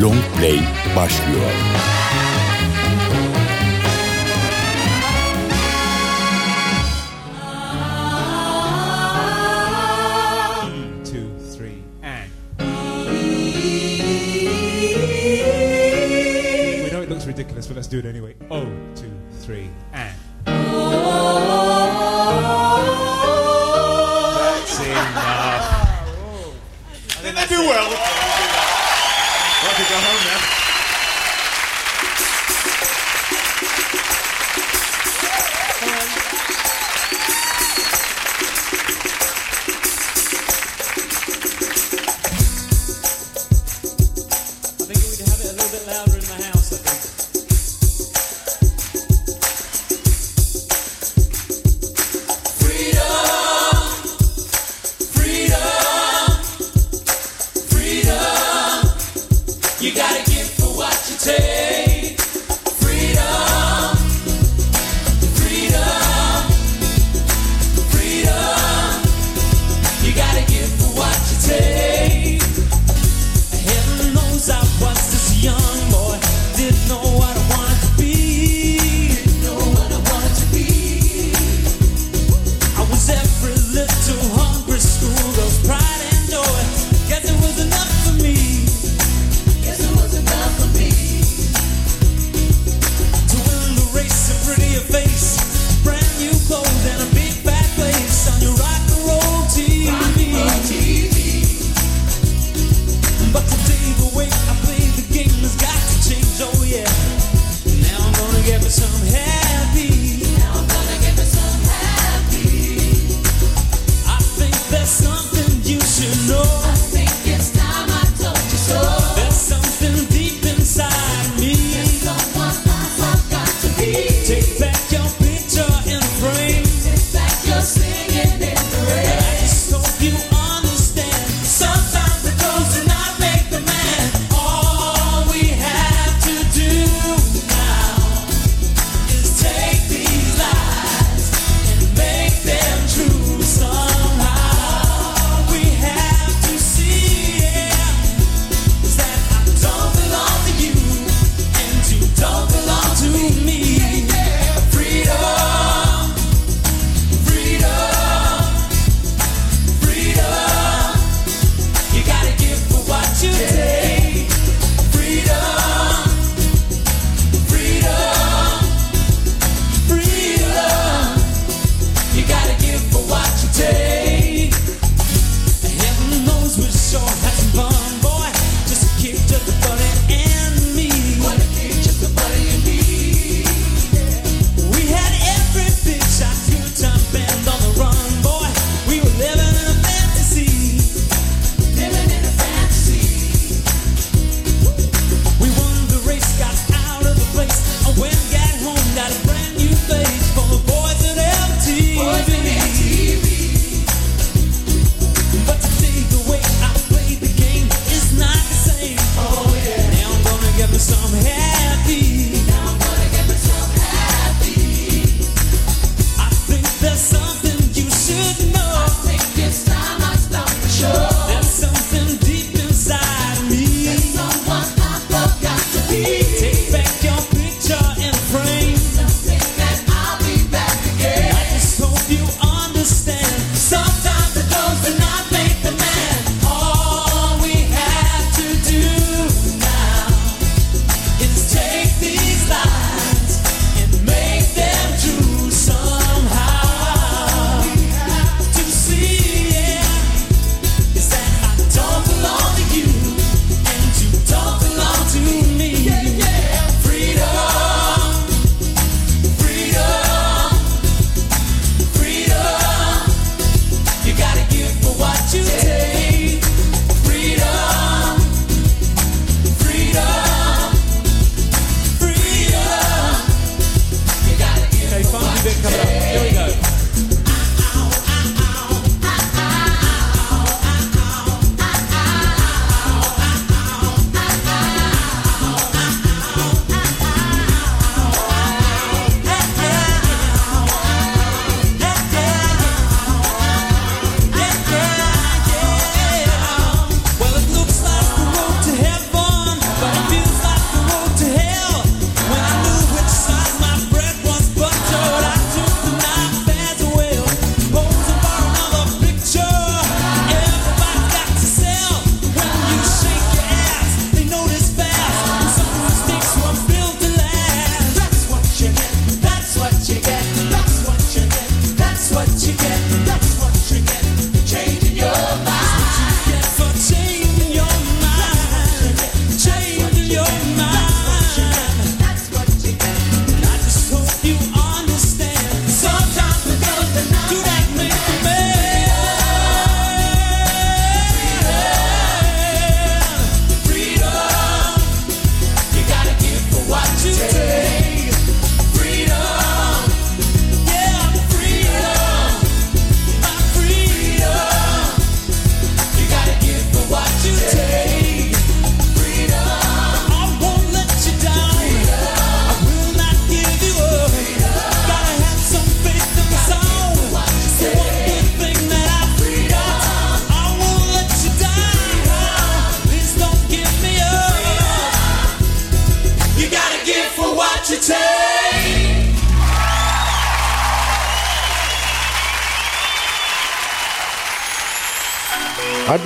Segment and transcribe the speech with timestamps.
[0.00, 0.60] Long Play
[0.96, 1.50] başlıyor.
[17.26, 18.34] ridiculous, but let's do it anyway.
[18.50, 19.10] Oh, two,
[19.40, 20.14] three, and.
[24.36, 25.64] That's enough.
[27.22, 28.25] Didn't I do well?
[29.76, 30.55] to go home now.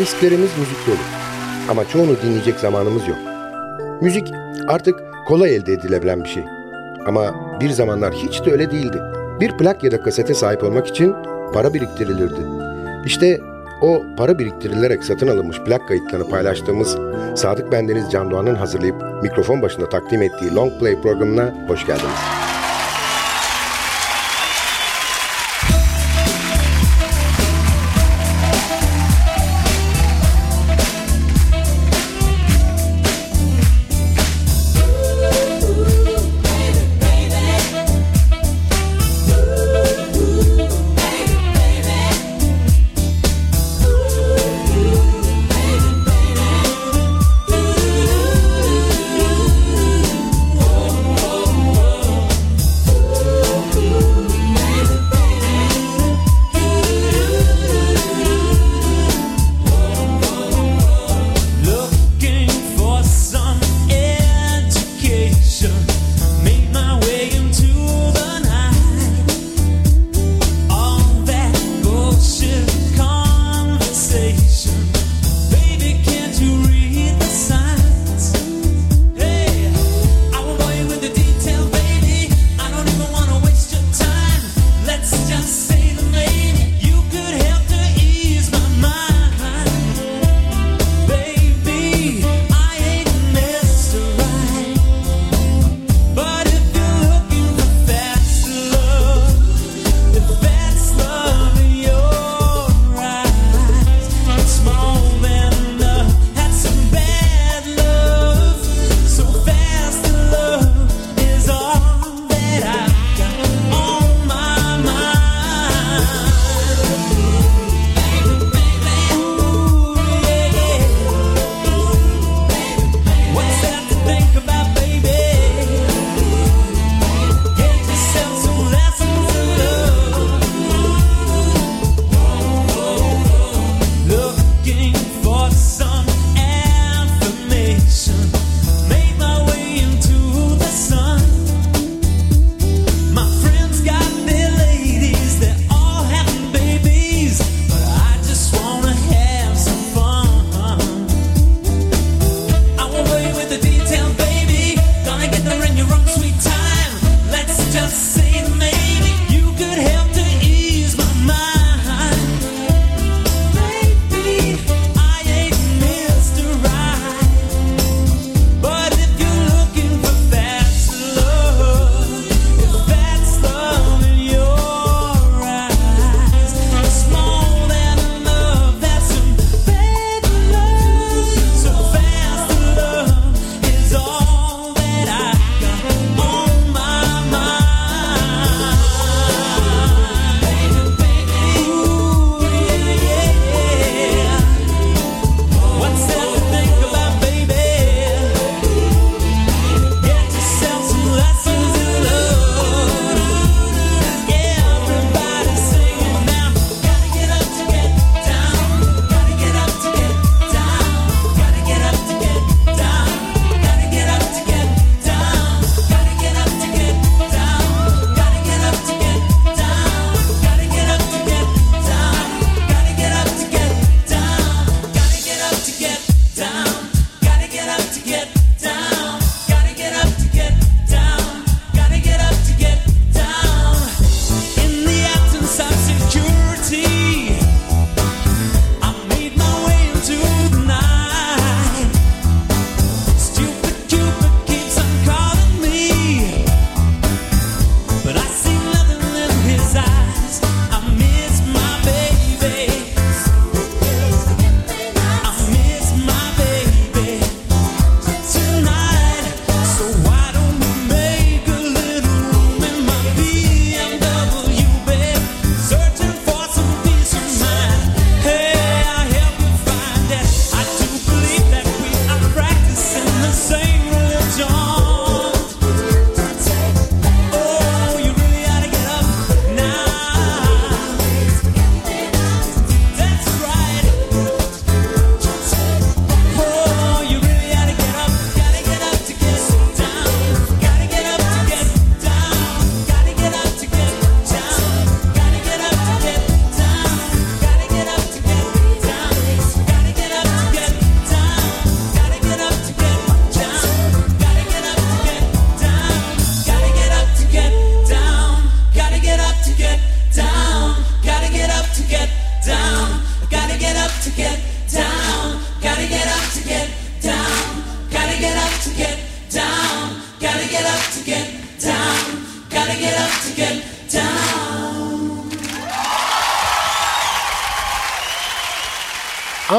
[0.01, 0.97] Disklerimiz müzik dolu.
[1.71, 3.19] Ama çoğunu dinleyecek zamanımız yok.
[4.01, 4.33] Müzik
[4.69, 6.45] artık kolay elde edilebilen bir şey.
[7.07, 8.99] Ama bir zamanlar hiç de öyle değildi.
[9.41, 11.15] Bir plak ya da kasete sahip olmak için
[11.55, 12.41] para biriktirilirdi.
[13.05, 13.41] İşte
[13.83, 16.97] o para biriktirilerek satın alınmış plak kayıtlarını paylaştığımız
[17.35, 22.50] Sadık Bendeniz Can Doğan'ın hazırlayıp mikrofon başında takdim ettiği Long Play programına hoş geldiniz.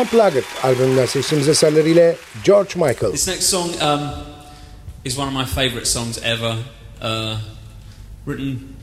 [0.02, 3.12] Unplugged albümünden seçtiğimiz eserleriyle George Michael.
[3.12, 4.10] This next song um,
[5.06, 6.56] is one of my favorite songs ever.
[7.02, 7.38] Uh,
[8.26, 8.76] written,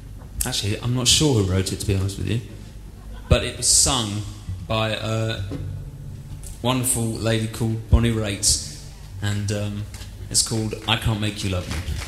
[0.46, 2.40] actually, I'm not sure who wrote it to be honest with you,
[3.30, 4.22] but it was sung
[4.68, 5.40] by a
[6.62, 8.78] wonderful lady called Bonnie Raitt,
[9.22, 9.82] and um,
[10.30, 12.07] it's called I Can't Make You Love Me.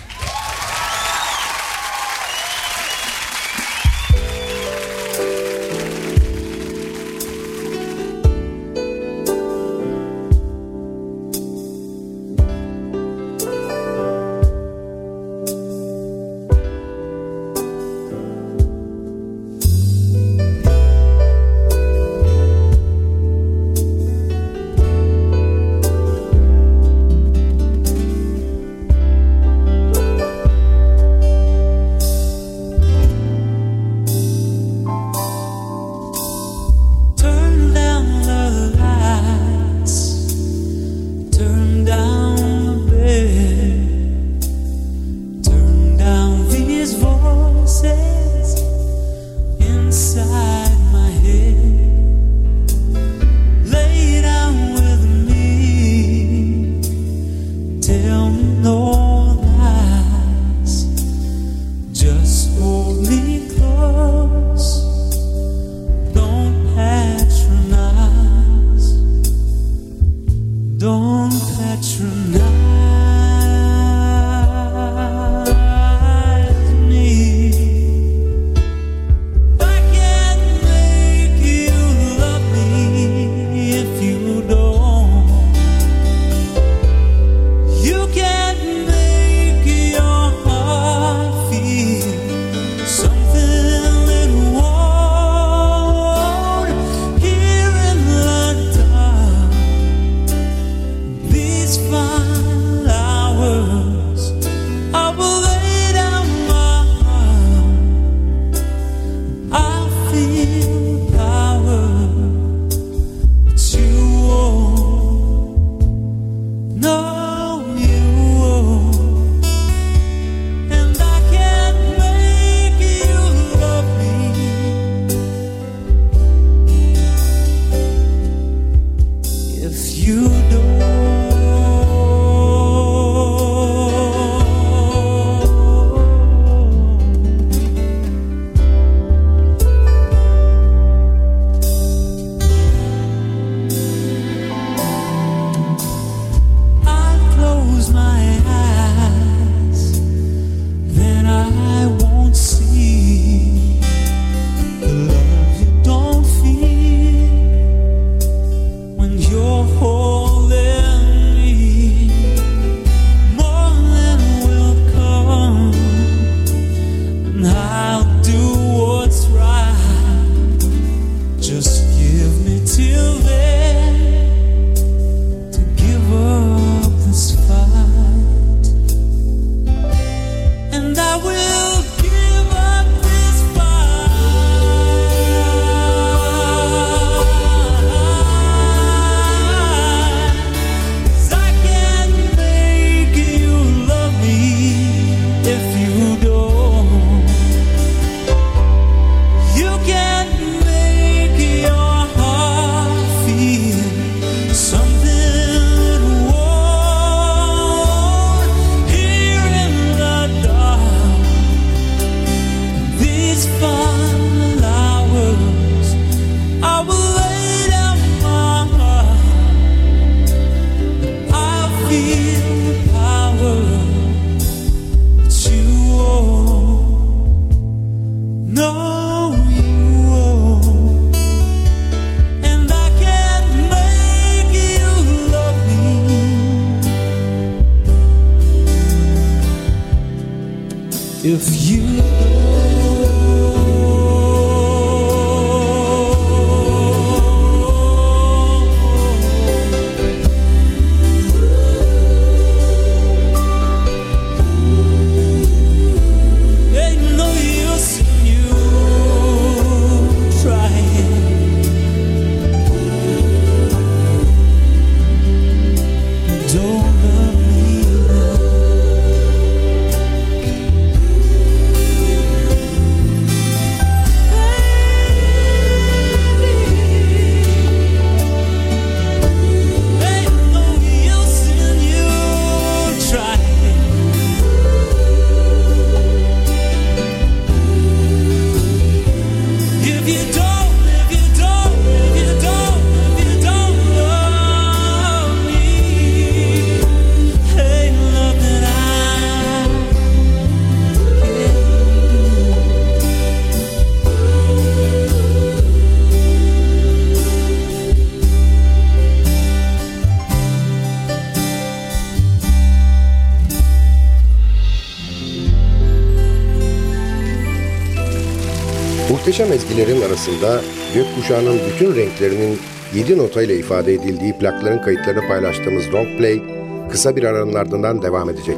[319.41, 320.61] Muhteşem ezgilerin arasında
[320.95, 322.59] gökkuşağının bütün renklerinin
[322.95, 326.43] 7 notayla ifade edildiği plakların kayıtlarını paylaştığımız Long Play
[326.91, 328.57] kısa bir aranın ardından devam edecek.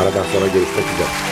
[0.00, 1.27] Aradan sonra görüşmek üzere.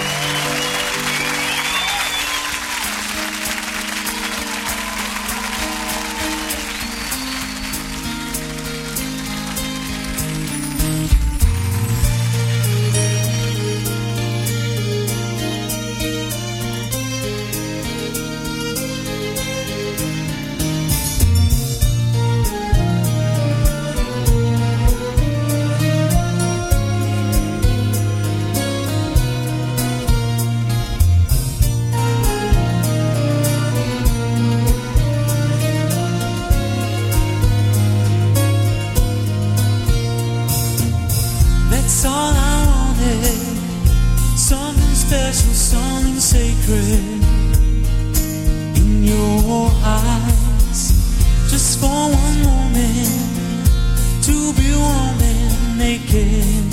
[54.26, 56.66] to be warm and naked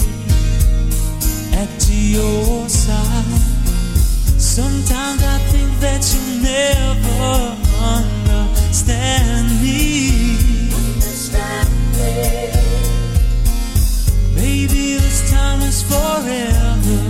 [1.54, 3.42] at your side.
[4.42, 7.56] Sometimes I think that you never
[7.96, 10.34] understand me.
[10.74, 12.13] Understand me.
[14.36, 17.02] Maybe this time is forever.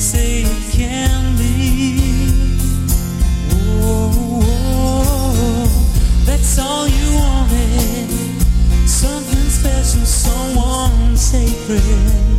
[0.00, 1.21] Say, it can
[11.32, 12.31] sacred.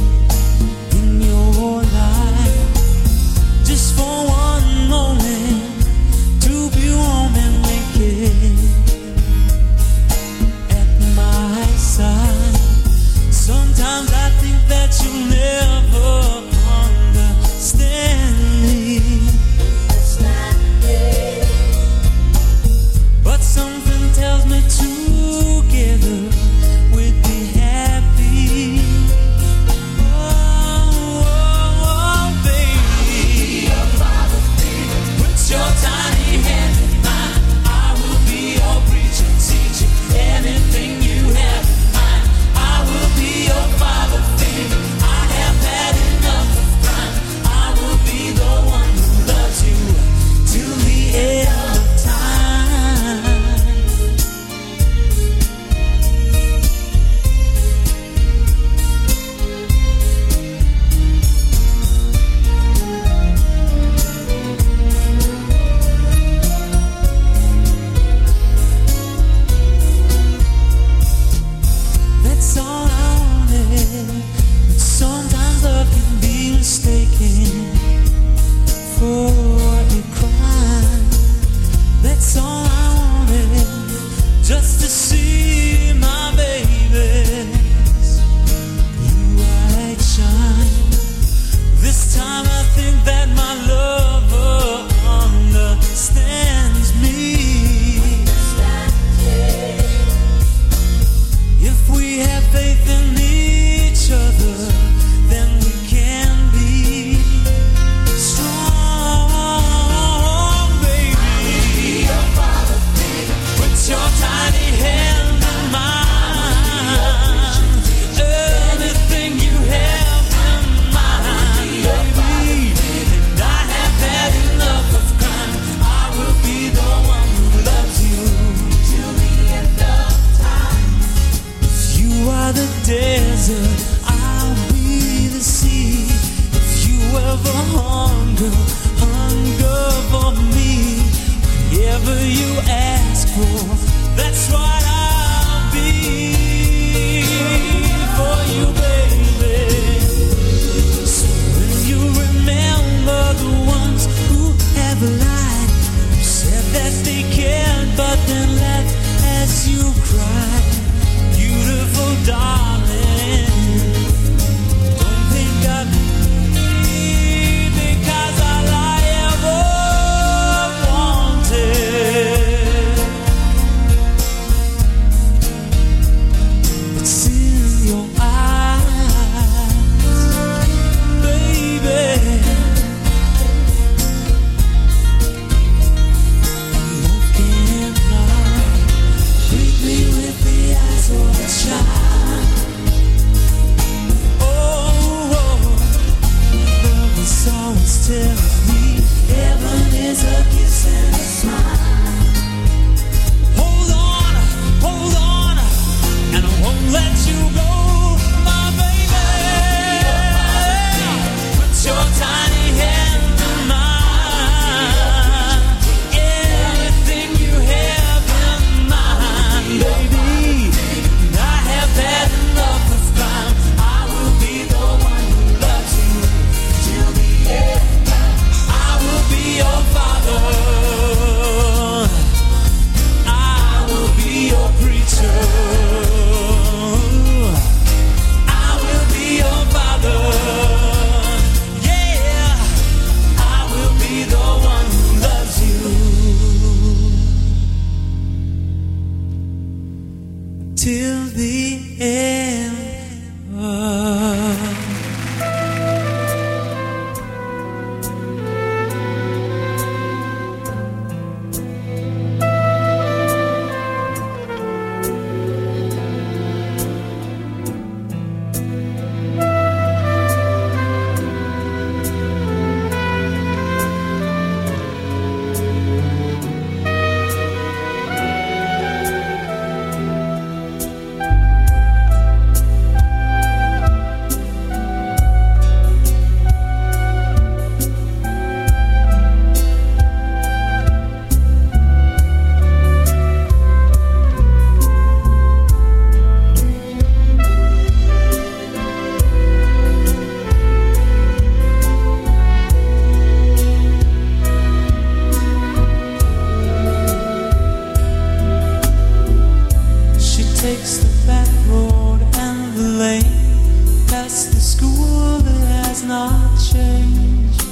[315.93, 317.63] has not changed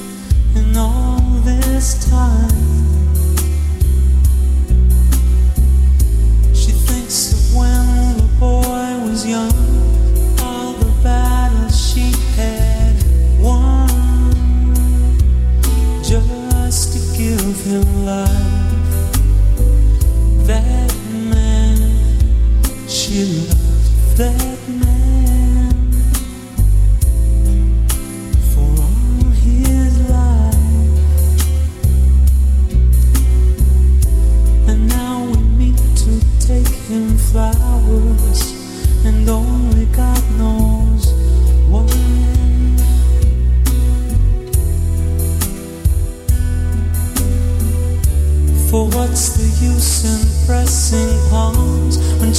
[0.56, 2.50] in all this time.
[6.54, 9.71] She thinks of when the boy was young.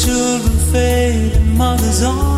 [0.05, 2.32] children fade, mothers arms.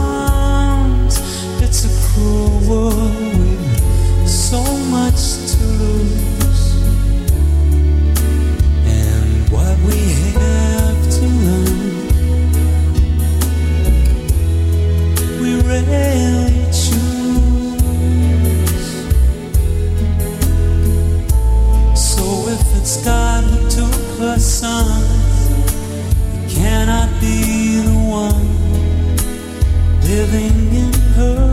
[30.25, 31.44] living in her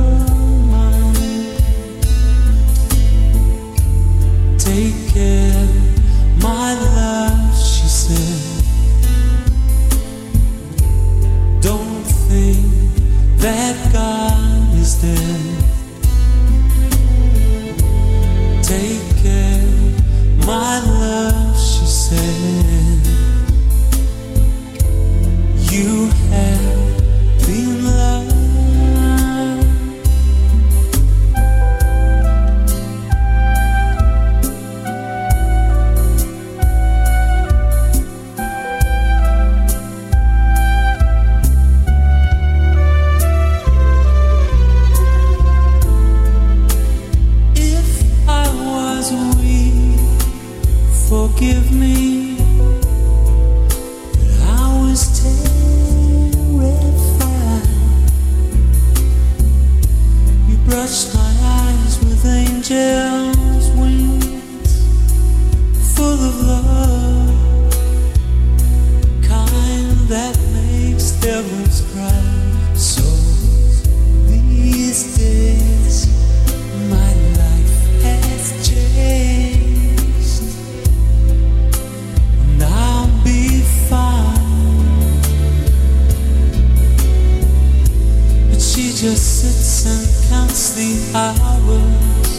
[89.02, 92.30] just sits and counts the hours,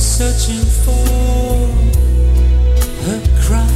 [0.00, 1.06] searching for
[3.04, 3.66] her crime.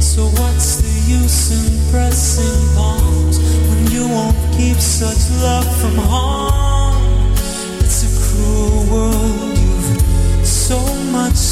[0.00, 7.34] So what's the use in pressing bombs when you won't keep such love from harm?
[7.80, 9.58] It's a cruel world.
[9.58, 10.78] You've so
[11.10, 11.51] much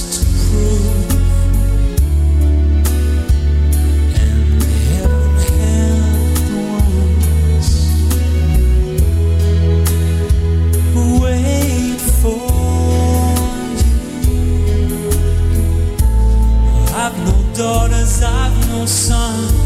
[17.60, 19.59] daughters I've no sons.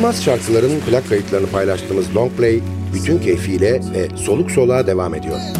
[0.00, 2.60] Dokunulmaz şarkıların plak kayıtlarını paylaştığımız Long Play
[2.94, 5.59] bütün keyfiyle ve soluk soluğa devam ediyor.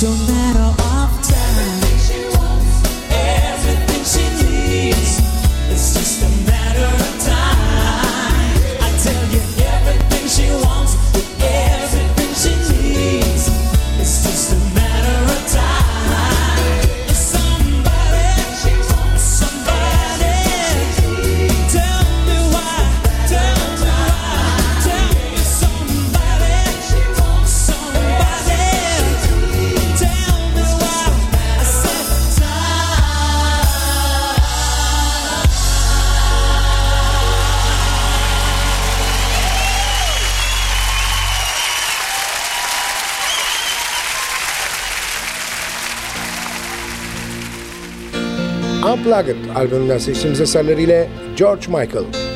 [0.00, 0.29] don't
[49.20, 52.29] Unplugged albümünden seçtiğimiz eserleriyle George Michael.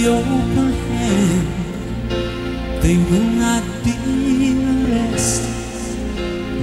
[0.00, 1.48] The open hand.
[2.82, 3.96] They will not be
[4.92, 5.42] last.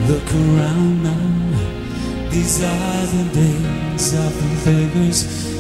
[0.10, 2.30] Look around now.
[2.32, 5.20] These are the days of the beggars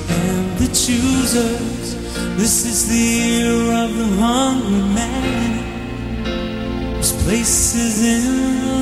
[0.09, 1.95] and the choosers.
[2.37, 5.53] This is the year of the hungry man.
[6.95, 8.25] Whose place is in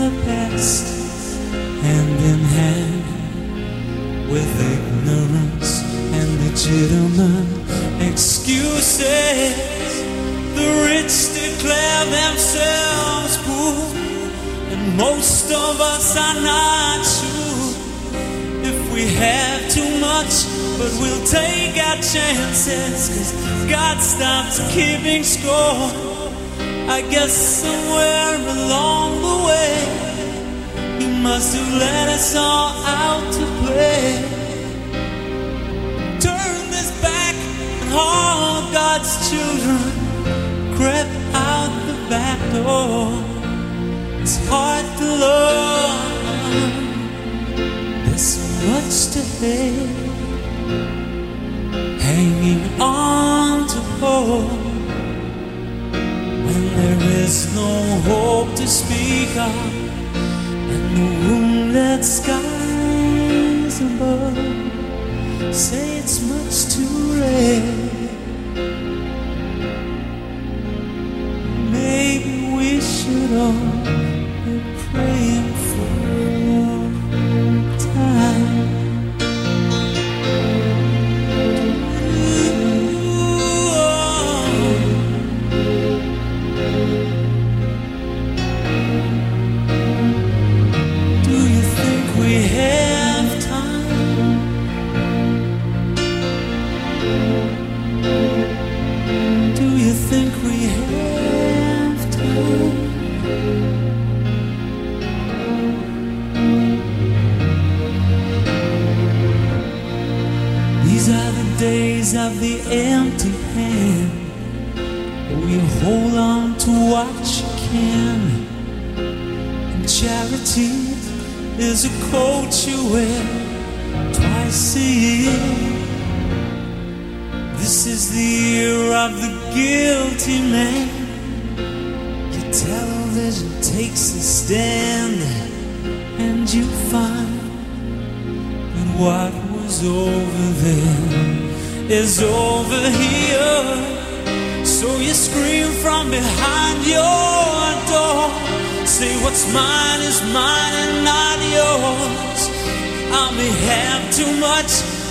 [0.03, 0.83] the past,
[1.83, 3.03] hand in hand
[4.31, 5.83] with ignorance
[6.17, 7.64] and legitimate
[8.11, 9.55] excuses.
[10.55, 13.75] The rich declare themselves poor,
[14.71, 17.45] and most of us are not sure
[18.63, 20.33] if we have too much,
[20.79, 23.31] but we'll take our chances.
[23.43, 25.91] Cause God stops keeping score.
[26.87, 29.73] I guess somewhere along the way.
[30.99, 34.34] He must have let us all out to play.
[37.95, 39.79] All God's children
[40.75, 43.07] crept out the back door.
[44.21, 46.05] It's hard to love.
[48.05, 50.11] There's so much to hate,
[52.01, 54.51] hanging on to hope
[56.45, 57.71] when there is no
[58.09, 59.85] hope to speak of
[60.73, 64.55] and the moonlit skies above
[65.53, 67.84] say it's much too late.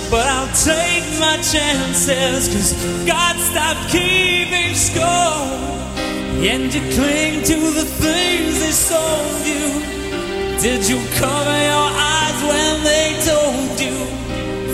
[0.09, 2.47] But I'll take my chances.
[2.53, 2.73] Cause
[3.05, 5.63] God stopped keeping score.
[6.51, 9.65] And you cling to the things they sold you.
[10.59, 13.97] Did you cover your eyes when they told you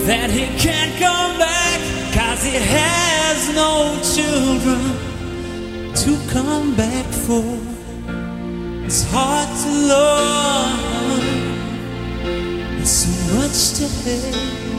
[0.05, 1.79] that he can't come back?
[2.13, 5.11] Cause he has no children
[5.95, 7.57] to come back for.
[8.85, 11.23] It's hard to love,
[12.25, 14.70] there's so much to hate,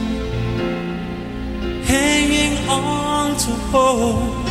[1.93, 4.45] hanging on to hope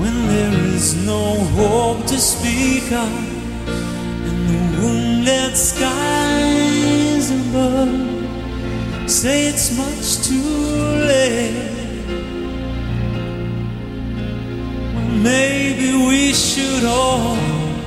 [0.00, 1.24] when there is no
[1.58, 3.12] hope to speak of,
[4.28, 7.94] and the wounded skies above
[9.08, 10.52] say it's much too
[11.10, 11.72] late.
[14.94, 17.36] Well, maybe we should all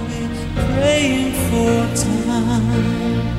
[0.09, 0.21] be
[0.55, 3.38] praying for time.